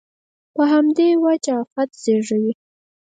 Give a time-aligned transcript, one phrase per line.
[0.55, 2.53] په همدې وجه افت زېږوي.